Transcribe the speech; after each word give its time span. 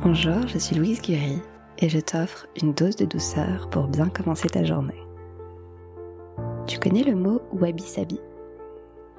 Bonjour, 0.00 0.46
je 0.46 0.56
suis 0.56 0.74
Louise 0.74 1.02
Guéry 1.02 1.38
et 1.76 1.90
je 1.90 2.00
t'offre 2.00 2.46
une 2.62 2.72
dose 2.72 2.96
de 2.96 3.04
douceur 3.04 3.68
pour 3.68 3.88
bien 3.88 4.08
commencer 4.08 4.48
ta 4.48 4.64
journée. 4.64 5.06
Tu 6.66 6.78
connais 6.78 7.02
le 7.02 7.14
mot 7.14 7.42
wabi-sabi? 7.52 8.18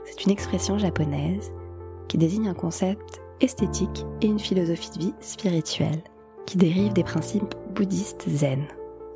C'est 0.04 0.26
une 0.26 0.32
expression 0.32 0.80
japonaise 0.80 1.52
qui 2.08 2.18
désigne 2.18 2.48
un 2.48 2.56
concept 2.56 3.22
esthétique 3.40 4.04
et 4.22 4.26
une 4.26 4.40
philosophie 4.40 4.90
de 4.98 5.00
vie 5.00 5.14
spirituelle 5.20 6.02
qui 6.48 6.58
dérive 6.58 6.94
des 6.94 7.04
principes 7.04 7.54
bouddhistes 7.76 8.28
zen. 8.28 8.66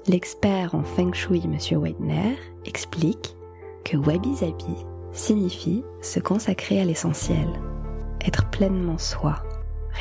L'expert 0.05 0.75
en 0.75 0.83
feng 0.83 1.11
shui 1.11 1.41
M. 1.43 1.57
Weidner 1.81 2.37
explique 2.65 3.35
que 3.83 3.97
wabi-sabi 3.97 4.85
signifie 5.11 5.83
se 6.03 6.19
consacrer 6.19 6.79
à 6.79 6.85
l'essentiel, 6.85 7.47
être 8.23 8.47
pleinement 8.51 8.99
soi, 8.99 9.41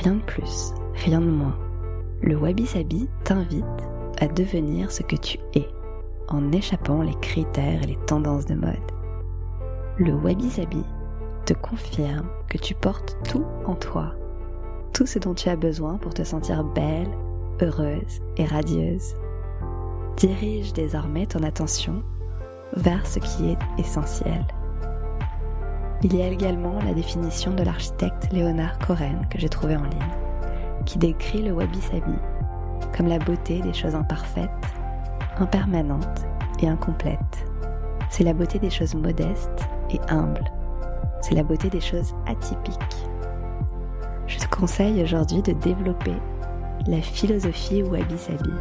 rien 0.00 0.14
de 0.14 0.22
plus 0.22 0.74
rien 1.04 1.20
de 1.20 1.30
moins. 1.30 1.56
Le 2.22 2.36
wabi-sabi 2.36 3.08
t'invite 3.24 3.64
à 4.18 4.26
devenir 4.26 4.90
ce 4.90 5.02
que 5.02 5.16
tu 5.16 5.38
es, 5.54 5.68
en 6.28 6.50
échappant 6.52 7.02
les 7.02 7.14
critères 7.20 7.82
et 7.82 7.86
les 7.86 7.98
tendances 8.06 8.46
de 8.46 8.54
mode. 8.54 8.74
Le 9.98 10.14
wabi-sabi 10.14 10.82
te 11.44 11.52
confirme 11.52 12.28
que 12.48 12.58
tu 12.58 12.74
portes 12.74 13.18
tout 13.28 13.44
en 13.66 13.74
toi, 13.74 14.14
tout 14.92 15.06
ce 15.06 15.18
dont 15.18 15.34
tu 15.34 15.48
as 15.48 15.56
besoin 15.56 15.98
pour 15.98 16.14
te 16.14 16.24
sentir 16.24 16.64
belle, 16.64 17.10
heureuse 17.60 18.20
et 18.36 18.46
radieuse. 18.46 19.14
Dirige 20.16 20.72
désormais 20.72 21.26
ton 21.26 21.42
attention 21.42 22.02
vers 22.74 23.06
ce 23.06 23.18
qui 23.18 23.50
est 23.50 23.58
essentiel. 23.78 24.44
Il 26.02 26.14
y 26.14 26.22
a 26.22 26.28
également 26.28 26.78
la 26.82 26.92
définition 26.92 27.52
de 27.52 27.62
l'architecte 27.62 28.30
Léonard 28.30 28.78
Cohen 28.80 29.22
que 29.30 29.38
j'ai 29.38 29.48
trouvé 29.48 29.76
en 29.76 29.82
ligne 29.82 30.26
qui 30.84 30.98
décrit 30.98 31.42
le 31.42 31.52
wabi-sabi 31.52 32.14
comme 32.96 33.08
la 33.08 33.18
beauté 33.18 33.60
des 33.60 33.72
choses 33.72 33.94
imparfaites, 33.94 34.50
impermanentes 35.38 36.26
et 36.62 36.68
incomplètes. 36.68 37.44
C'est 38.10 38.24
la 38.24 38.32
beauté 38.32 38.58
des 38.58 38.70
choses 38.70 38.94
modestes 38.94 39.68
et 39.90 40.00
humbles. 40.08 40.50
C'est 41.22 41.34
la 41.34 41.42
beauté 41.42 41.68
des 41.68 41.80
choses 41.80 42.14
atypiques. 42.26 43.06
Je 44.26 44.38
te 44.38 44.48
conseille 44.48 45.02
aujourd'hui 45.02 45.42
de 45.42 45.52
développer 45.52 46.14
la 46.86 47.00
philosophie 47.00 47.82
wabi-sabi. 47.82 48.52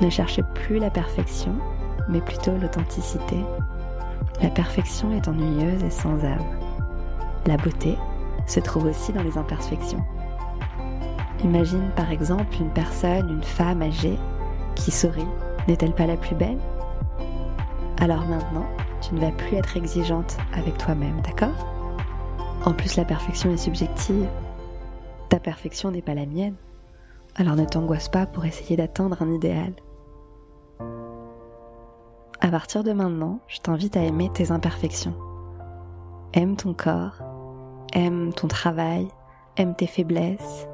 Ne 0.00 0.10
cherche 0.10 0.40
plus 0.54 0.78
la 0.78 0.90
perfection, 0.90 1.54
mais 2.08 2.20
plutôt 2.20 2.56
l'authenticité. 2.60 3.38
La 4.42 4.50
perfection 4.50 5.12
est 5.12 5.28
ennuyeuse 5.28 5.82
et 5.82 5.90
sans 5.90 6.22
âme. 6.24 6.44
La 7.46 7.56
beauté 7.56 7.96
se 8.46 8.60
trouve 8.60 8.86
aussi 8.86 9.12
dans 9.12 9.22
les 9.22 9.38
imperfections. 9.38 10.04
Imagine 11.42 11.90
par 11.96 12.10
exemple 12.10 12.56
une 12.58 12.70
personne, 12.70 13.28
une 13.30 13.42
femme 13.42 13.82
âgée, 13.82 14.18
qui 14.74 14.90
sourit. 14.90 15.26
N'est-elle 15.68 15.94
pas 15.94 16.06
la 16.06 16.16
plus 16.16 16.34
belle? 16.34 16.58
Alors 18.00 18.26
maintenant, 18.26 18.66
tu 19.00 19.14
ne 19.14 19.20
vas 19.20 19.30
plus 19.30 19.56
être 19.56 19.76
exigeante 19.76 20.36
avec 20.54 20.76
toi-même, 20.78 21.20
d'accord? 21.22 21.66
En 22.64 22.72
plus, 22.72 22.96
la 22.96 23.04
perfection 23.04 23.50
est 23.52 23.58
subjective. 23.58 24.26
Ta 25.28 25.38
perfection 25.38 25.90
n'est 25.90 26.02
pas 26.02 26.14
la 26.14 26.26
mienne. 26.26 26.54
Alors 27.36 27.56
ne 27.56 27.64
t'angoisse 27.64 28.08
pas 28.08 28.26
pour 28.26 28.44
essayer 28.44 28.76
d'atteindre 28.76 29.20
un 29.20 29.30
idéal. 29.30 29.72
Partir 32.54 32.84
de 32.84 32.92
maintenant, 32.92 33.40
je 33.48 33.58
t'invite 33.58 33.96
à 33.96 34.02
aimer 34.04 34.30
tes 34.32 34.52
imperfections. 34.52 35.16
Aime 36.34 36.54
ton 36.54 36.72
corps, 36.72 37.18
aime 37.92 38.32
ton 38.32 38.46
travail, 38.46 39.08
aime 39.56 39.74
tes 39.74 39.88
faiblesses, 39.88 40.68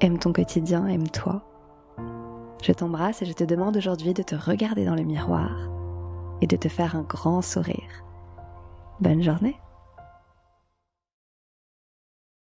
Aime 0.00 0.18
ton 0.18 0.34
quotidien, 0.34 0.86
aime-toi. 0.86 1.40
Je 2.62 2.72
t'embrasse 2.72 3.22
et 3.22 3.24
je 3.24 3.32
te 3.32 3.42
demande 3.42 3.78
aujourd'hui 3.78 4.12
de 4.12 4.22
te 4.22 4.34
regarder 4.34 4.84
dans 4.84 4.94
le 4.94 5.04
miroir 5.04 5.70
et 6.42 6.46
de 6.46 6.56
te 6.56 6.68
faire 6.68 6.94
un 6.94 7.04
grand 7.04 7.40
sourire. 7.40 8.04
Bonne 9.00 9.22
journée 9.22 9.56